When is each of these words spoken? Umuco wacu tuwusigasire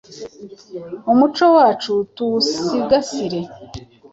Umuco 1.11 1.45
wacu 1.55 1.91
tuwusigasire 2.15 3.39